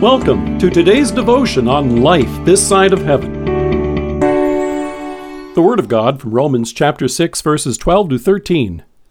Welcome 0.00 0.58
to 0.60 0.70
today's 0.70 1.10
devotion 1.10 1.68
on 1.68 2.00
life 2.00 2.30
this 2.46 2.66
side 2.66 2.94
of 2.94 3.02
heaven. 3.02 3.44
The 5.52 5.60
Word 5.60 5.78
of 5.78 5.88
God 5.88 6.18
from 6.22 6.30
Romans 6.30 6.72
chapter 6.72 7.06
6, 7.06 7.42
verses 7.42 7.76
12 7.76 8.08
to 8.08 8.18
13. 8.18 8.82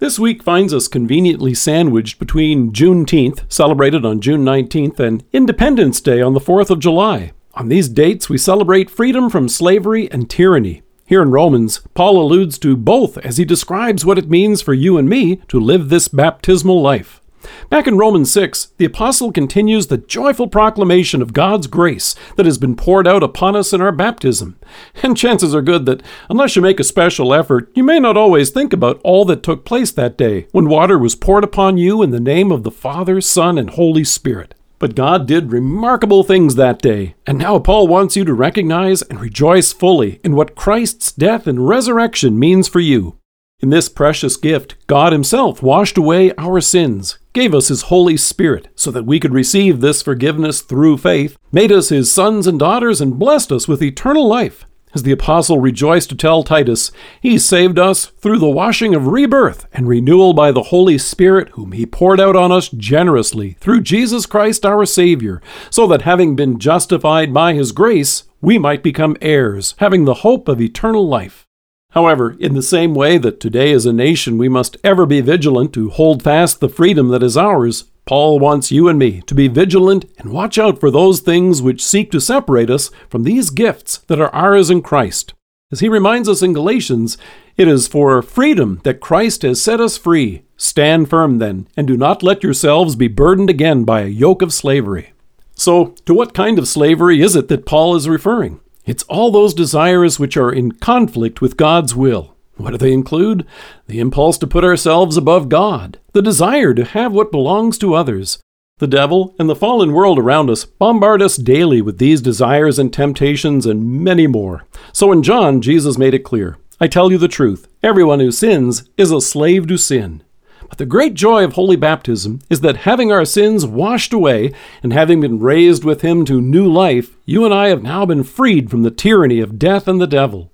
This 0.00 0.18
week 0.18 0.42
finds 0.42 0.72
us 0.72 0.88
conveniently 0.88 1.52
sandwiched 1.52 2.18
between 2.18 2.72
Juneteenth, 2.72 3.42
celebrated 3.52 4.02
on 4.06 4.22
June 4.22 4.42
19th, 4.42 4.98
and 4.98 5.22
Independence 5.30 6.00
Day 6.00 6.22
on 6.22 6.32
the 6.32 6.40
4th 6.40 6.70
of 6.70 6.78
July. 6.78 7.32
On 7.52 7.68
these 7.68 7.86
dates, 7.90 8.26
we 8.26 8.38
celebrate 8.38 8.88
freedom 8.88 9.28
from 9.28 9.46
slavery 9.46 10.10
and 10.10 10.30
tyranny. 10.30 10.80
Here 11.04 11.20
in 11.20 11.32
Romans, 11.32 11.82
Paul 11.92 12.18
alludes 12.18 12.58
to 12.60 12.78
both 12.78 13.18
as 13.18 13.36
he 13.36 13.44
describes 13.44 14.06
what 14.06 14.16
it 14.16 14.30
means 14.30 14.62
for 14.62 14.72
you 14.72 14.96
and 14.96 15.06
me 15.06 15.36
to 15.48 15.60
live 15.60 15.90
this 15.90 16.08
baptismal 16.08 16.80
life. 16.80 17.20
Back 17.68 17.86
in 17.86 17.96
Romans 17.96 18.30
6, 18.32 18.72
the 18.76 18.84
apostle 18.84 19.32
continues 19.32 19.86
the 19.86 19.98
joyful 19.98 20.48
proclamation 20.48 21.22
of 21.22 21.32
God's 21.32 21.66
grace 21.66 22.14
that 22.36 22.46
has 22.46 22.58
been 22.58 22.76
poured 22.76 23.06
out 23.06 23.22
upon 23.22 23.56
us 23.56 23.72
in 23.72 23.80
our 23.80 23.92
baptism. 23.92 24.58
And 25.02 25.16
chances 25.16 25.54
are 25.54 25.62
good 25.62 25.86
that, 25.86 26.02
unless 26.28 26.56
you 26.56 26.62
make 26.62 26.80
a 26.80 26.84
special 26.84 27.32
effort, 27.32 27.70
you 27.74 27.84
may 27.84 27.98
not 28.00 28.16
always 28.16 28.50
think 28.50 28.72
about 28.72 29.00
all 29.04 29.24
that 29.26 29.42
took 29.42 29.64
place 29.64 29.92
that 29.92 30.18
day 30.18 30.46
when 30.52 30.68
water 30.68 30.98
was 30.98 31.14
poured 31.14 31.44
upon 31.44 31.78
you 31.78 32.02
in 32.02 32.10
the 32.10 32.20
name 32.20 32.50
of 32.50 32.62
the 32.62 32.70
Father, 32.70 33.20
Son, 33.20 33.58
and 33.58 33.70
Holy 33.70 34.04
Spirit. 34.04 34.54
But 34.80 34.94
God 34.94 35.26
did 35.26 35.52
remarkable 35.52 36.24
things 36.24 36.54
that 36.54 36.80
day, 36.80 37.14
and 37.26 37.38
now 37.38 37.58
Paul 37.58 37.86
wants 37.86 38.16
you 38.16 38.24
to 38.24 38.32
recognize 38.32 39.02
and 39.02 39.20
rejoice 39.20 39.72
fully 39.72 40.20
in 40.24 40.34
what 40.34 40.54
Christ's 40.54 41.12
death 41.12 41.46
and 41.46 41.68
resurrection 41.68 42.38
means 42.38 42.66
for 42.66 42.80
you. 42.80 43.18
In 43.60 43.68
this 43.68 43.90
precious 43.90 44.38
gift, 44.38 44.74
God 44.86 45.12
Himself 45.12 45.62
washed 45.62 45.98
away 45.98 46.32
our 46.38 46.62
sins, 46.62 47.18
gave 47.32 47.54
us 47.54 47.68
His 47.68 47.82
Holy 47.82 48.16
Spirit 48.16 48.68
so 48.74 48.90
that 48.90 49.06
we 49.06 49.20
could 49.20 49.32
receive 49.32 49.80
this 49.80 50.02
forgiveness 50.02 50.60
through 50.60 50.98
faith, 50.98 51.38
made 51.52 51.72
us 51.72 51.88
His 51.88 52.12
sons 52.12 52.46
and 52.46 52.58
daughters, 52.58 53.00
and 53.00 53.18
blessed 53.18 53.52
us 53.52 53.68
with 53.68 53.82
eternal 53.82 54.26
life. 54.26 54.64
As 54.92 55.04
the 55.04 55.12
apostle 55.12 55.60
rejoiced 55.60 56.08
to 56.10 56.16
tell 56.16 56.42
Titus, 56.42 56.90
He 57.20 57.38
saved 57.38 57.78
us 57.78 58.06
through 58.06 58.38
the 58.38 58.50
washing 58.50 58.94
of 58.94 59.06
rebirth 59.06 59.66
and 59.72 59.86
renewal 59.86 60.32
by 60.32 60.50
the 60.50 60.64
Holy 60.64 60.98
Spirit, 60.98 61.50
whom 61.50 61.72
He 61.72 61.86
poured 61.86 62.20
out 62.20 62.34
on 62.34 62.50
us 62.50 62.68
generously 62.68 63.56
through 63.60 63.82
Jesus 63.82 64.26
Christ 64.26 64.66
our 64.66 64.84
Savior, 64.84 65.40
so 65.70 65.86
that 65.86 66.02
having 66.02 66.34
been 66.34 66.58
justified 66.58 67.32
by 67.32 67.54
His 67.54 67.70
grace, 67.70 68.24
we 68.40 68.58
might 68.58 68.82
become 68.82 69.16
heirs, 69.20 69.76
having 69.78 70.06
the 70.06 70.14
hope 70.14 70.48
of 70.48 70.60
eternal 70.60 71.06
life. 71.06 71.46
However, 71.90 72.36
in 72.38 72.54
the 72.54 72.62
same 72.62 72.94
way 72.94 73.18
that 73.18 73.40
today 73.40 73.72
as 73.72 73.84
a 73.84 73.92
nation 73.92 74.38
we 74.38 74.48
must 74.48 74.76
ever 74.84 75.06
be 75.06 75.20
vigilant 75.20 75.72
to 75.74 75.90
hold 75.90 76.22
fast 76.22 76.60
the 76.60 76.68
freedom 76.68 77.08
that 77.08 77.22
is 77.22 77.36
ours, 77.36 77.84
Paul 78.06 78.38
wants 78.38 78.70
you 78.70 78.88
and 78.88 78.98
me 78.98 79.22
to 79.22 79.34
be 79.34 79.48
vigilant 79.48 80.04
and 80.18 80.32
watch 80.32 80.58
out 80.58 80.78
for 80.78 80.90
those 80.90 81.20
things 81.20 81.60
which 81.62 81.84
seek 81.84 82.10
to 82.12 82.20
separate 82.20 82.70
us 82.70 82.90
from 83.08 83.24
these 83.24 83.50
gifts 83.50 83.98
that 84.08 84.20
are 84.20 84.34
ours 84.34 84.70
in 84.70 84.82
Christ. 84.82 85.34
As 85.72 85.80
he 85.80 85.88
reminds 85.88 86.28
us 86.28 86.42
in 86.42 86.52
Galatians, 86.52 87.16
it 87.56 87.68
is 87.68 87.86
for 87.86 88.20
freedom 88.22 88.80
that 88.84 89.00
Christ 89.00 89.42
has 89.42 89.62
set 89.62 89.80
us 89.80 89.96
free. 89.96 90.42
Stand 90.56 91.08
firm 91.08 91.38
then, 91.38 91.68
and 91.76 91.86
do 91.86 91.96
not 91.96 92.22
let 92.22 92.42
yourselves 92.42 92.96
be 92.96 93.06
burdened 93.06 93.50
again 93.50 93.84
by 93.84 94.00
a 94.00 94.06
yoke 94.06 94.42
of 94.42 94.52
slavery. 94.52 95.12
So, 95.54 95.94
to 96.06 96.14
what 96.14 96.34
kind 96.34 96.58
of 96.58 96.66
slavery 96.66 97.20
is 97.20 97.36
it 97.36 97.48
that 97.48 97.66
Paul 97.66 97.94
is 97.94 98.08
referring? 98.08 98.60
It's 98.90 99.04
all 99.04 99.30
those 99.30 99.54
desires 99.54 100.18
which 100.18 100.36
are 100.36 100.50
in 100.50 100.72
conflict 100.72 101.40
with 101.40 101.56
God's 101.56 101.94
will. 101.94 102.34
What 102.56 102.72
do 102.72 102.76
they 102.76 102.92
include? 102.92 103.46
The 103.86 104.00
impulse 104.00 104.36
to 104.38 104.48
put 104.48 104.64
ourselves 104.64 105.16
above 105.16 105.48
God, 105.48 106.00
the 106.12 106.20
desire 106.20 106.74
to 106.74 106.84
have 106.84 107.12
what 107.12 107.30
belongs 107.30 107.78
to 107.78 107.94
others. 107.94 108.40
The 108.78 108.88
devil 108.88 109.32
and 109.38 109.48
the 109.48 109.54
fallen 109.54 109.92
world 109.92 110.18
around 110.18 110.50
us 110.50 110.64
bombard 110.64 111.22
us 111.22 111.36
daily 111.36 111.80
with 111.80 111.98
these 111.98 112.20
desires 112.20 112.80
and 112.80 112.92
temptations 112.92 113.64
and 113.64 114.02
many 114.02 114.26
more. 114.26 114.64
So 114.92 115.12
in 115.12 115.22
John, 115.22 115.62
Jesus 115.62 115.96
made 115.96 116.12
it 116.12 116.24
clear 116.24 116.58
I 116.80 116.88
tell 116.88 117.12
you 117.12 117.18
the 117.18 117.28
truth, 117.28 117.68
everyone 117.84 118.18
who 118.18 118.32
sins 118.32 118.90
is 118.96 119.12
a 119.12 119.20
slave 119.20 119.68
to 119.68 119.76
sin. 119.76 120.24
But 120.70 120.78
the 120.78 120.86
great 120.86 121.14
joy 121.14 121.44
of 121.44 121.52
holy 121.52 121.76
baptism 121.76 122.38
is 122.48 122.60
that 122.60 122.78
having 122.78 123.12
our 123.12 123.24
sins 123.24 123.66
washed 123.66 124.12
away 124.12 124.52
and 124.82 124.92
having 124.92 125.20
been 125.20 125.40
raised 125.40 125.84
with 125.84 126.00
him 126.00 126.24
to 126.26 126.40
new 126.40 126.72
life, 126.72 127.16
you 127.26 127.44
and 127.44 127.52
I 127.52 127.68
have 127.68 127.82
now 127.82 128.06
been 128.06 128.22
freed 128.22 128.70
from 128.70 128.82
the 128.82 128.90
tyranny 128.90 129.40
of 129.40 129.58
death 129.58 129.88
and 129.88 130.00
the 130.00 130.06
devil. 130.06 130.52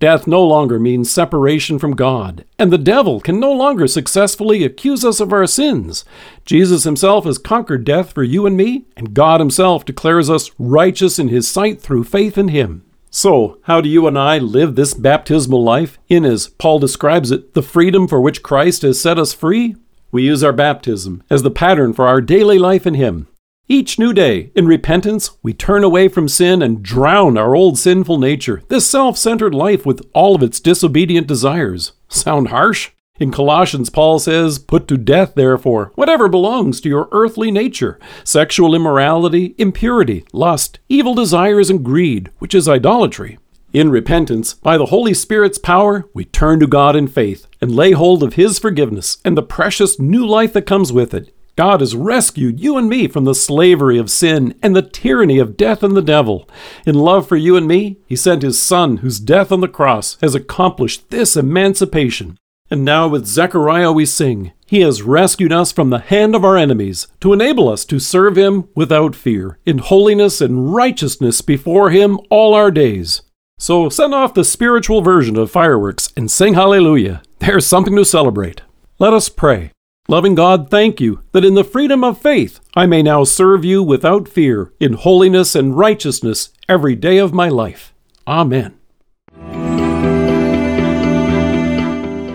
Death 0.00 0.26
no 0.26 0.42
longer 0.42 0.78
means 0.78 1.10
separation 1.10 1.78
from 1.78 1.96
God, 1.96 2.44
and 2.58 2.72
the 2.72 2.78
devil 2.78 3.20
can 3.20 3.40
no 3.40 3.52
longer 3.52 3.86
successfully 3.88 4.64
accuse 4.64 5.04
us 5.04 5.20
of 5.20 5.32
our 5.32 5.46
sins. 5.46 6.04
Jesus 6.46 6.84
himself 6.84 7.24
has 7.24 7.36
conquered 7.36 7.84
death 7.84 8.12
for 8.12 8.22
you 8.22 8.46
and 8.46 8.56
me, 8.56 8.86
and 8.96 9.12
God 9.12 9.40
himself 9.40 9.84
declares 9.84 10.30
us 10.30 10.52
righteous 10.56 11.18
in 11.18 11.28
his 11.28 11.50
sight 11.50 11.82
through 11.82 12.04
faith 12.04 12.38
in 12.38 12.48
him. 12.48 12.84
So, 13.10 13.58
how 13.62 13.80
do 13.80 13.88
you 13.88 14.06
and 14.06 14.18
I 14.18 14.38
live 14.38 14.74
this 14.74 14.94
baptismal 14.94 15.62
life 15.62 15.98
in, 16.08 16.24
as 16.24 16.48
Paul 16.48 16.78
describes 16.78 17.30
it, 17.30 17.54
the 17.54 17.62
freedom 17.62 18.06
for 18.06 18.20
which 18.20 18.42
Christ 18.42 18.82
has 18.82 19.00
set 19.00 19.18
us 19.18 19.32
free? 19.32 19.76
We 20.10 20.22
use 20.24 20.44
our 20.44 20.52
baptism 20.52 21.22
as 21.30 21.42
the 21.42 21.50
pattern 21.50 21.92
for 21.92 22.06
our 22.06 22.20
daily 22.20 22.58
life 22.58 22.86
in 22.86 22.94
Him. 22.94 23.28
Each 23.70 23.98
new 23.98 24.14
day, 24.14 24.50
in 24.54 24.66
repentance, 24.66 25.32
we 25.42 25.52
turn 25.52 25.84
away 25.84 26.08
from 26.08 26.28
sin 26.28 26.62
and 26.62 26.82
drown 26.82 27.36
our 27.36 27.54
old 27.54 27.78
sinful 27.78 28.18
nature, 28.18 28.62
this 28.68 28.88
self 28.88 29.18
centered 29.18 29.54
life 29.54 29.84
with 29.84 30.00
all 30.14 30.34
of 30.34 30.42
its 30.42 30.60
disobedient 30.60 31.26
desires. 31.26 31.92
Sound 32.08 32.48
harsh? 32.48 32.90
In 33.18 33.32
Colossians, 33.32 33.90
Paul 33.90 34.20
says, 34.20 34.58
Put 34.60 34.86
to 34.88 34.96
death, 34.96 35.34
therefore, 35.34 35.92
whatever 35.96 36.28
belongs 36.28 36.80
to 36.80 36.88
your 36.88 37.08
earthly 37.10 37.50
nature 37.50 37.98
sexual 38.22 38.74
immorality, 38.74 39.54
impurity, 39.58 40.24
lust, 40.32 40.78
evil 40.88 41.14
desires, 41.14 41.68
and 41.68 41.84
greed, 41.84 42.30
which 42.38 42.54
is 42.54 42.68
idolatry. 42.68 43.38
In 43.72 43.90
repentance, 43.90 44.54
by 44.54 44.78
the 44.78 44.86
Holy 44.86 45.12
Spirit's 45.12 45.58
power, 45.58 46.08
we 46.14 46.24
turn 46.24 46.58
to 46.60 46.66
God 46.66 46.96
in 46.96 47.06
faith 47.06 47.46
and 47.60 47.74
lay 47.74 47.92
hold 47.92 48.22
of 48.22 48.34
His 48.34 48.58
forgiveness 48.58 49.18
and 49.24 49.36
the 49.36 49.42
precious 49.42 49.98
new 49.98 50.24
life 50.24 50.52
that 50.54 50.62
comes 50.62 50.92
with 50.92 51.12
it. 51.12 51.34
God 51.54 51.80
has 51.80 51.96
rescued 51.96 52.60
you 52.60 52.78
and 52.78 52.88
me 52.88 53.08
from 53.08 53.24
the 53.24 53.34
slavery 53.34 53.98
of 53.98 54.10
sin 54.10 54.54
and 54.62 54.76
the 54.76 54.82
tyranny 54.82 55.38
of 55.38 55.56
death 55.56 55.82
and 55.82 55.96
the 55.96 56.00
devil. 56.00 56.48
In 56.86 56.94
love 56.94 57.28
for 57.28 57.36
you 57.36 57.56
and 57.56 57.66
me, 57.66 57.98
He 58.06 58.14
sent 58.14 58.42
His 58.42 58.62
Son, 58.62 58.98
whose 58.98 59.18
death 59.18 59.50
on 59.50 59.60
the 59.60 59.66
cross 59.66 60.16
has 60.20 60.36
accomplished 60.36 61.10
this 61.10 61.36
emancipation. 61.36 62.38
And 62.70 62.84
now 62.84 63.08
with 63.08 63.26
Zechariah 63.26 63.92
we 63.92 64.04
sing, 64.04 64.52
He 64.66 64.80
has 64.80 65.02
rescued 65.02 65.52
us 65.52 65.72
from 65.72 65.90
the 65.90 66.00
hand 66.00 66.34
of 66.34 66.44
our 66.44 66.56
enemies, 66.56 67.06
to 67.20 67.32
enable 67.32 67.68
us 67.68 67.84
to 67.86 67.98
serve 67.98 68.36
Him 68.36 68.68
without 68.74 69.16
fear, 69.16 69.58
in 69.64 69.78
holiness 69.78 70.40
and 70.40 70.74
righteousness 70.74 71.40
before 71.40 71.90
Him 71.90 72.18
all 72.30 72.54
our 72.54 72.70
days. 72.70 73.22
So 73.58 73.88
send 73.88 74.14
off 74.14 74.34
the 74.34 74.44
spiritual 74.44 75.02
version 75.02 75.36
of 75.36 75.50
fireworks 75.50 76.12
and 76.16 76.30
sing 76.30 76.54
hallelujah. 76.54 77.22
There's 77.40 77.66
something 77.66 77.96
to 77.96 78.04
celebrate. 78.04 78.62
Let 78.98 79.12
us 79.12 79.28
pray. 79.28 79.72
Loving 80.10 80.34
God, 80.34 80.70
thank 80.70 81.00
you 81.00 81.22
that 81.32 81.44
in 81.44 81.54
the 81.54 81.64
freedom 81.64 82.02
of 82.02 82.20
faith 82.20 82.60
I 82.74 82.86
may 82.86 83.02
now 83.02 83.24
serve 83.24 83.64
you 83.64 83.82
without 83.82 84.28
fear, 84.28 84.72
in 84.80 84.94
holiness 84.94 85.54
and 85.54 85.76
righteousness 85.76 86.50
every 86.68 86.94
day 86.94 87.18
of 87.18 87.34
my 87.34 87.48
life. 87.48 87.92
Amen. 88.26 88.77